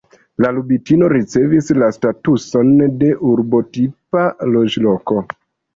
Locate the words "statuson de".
1.99-3.13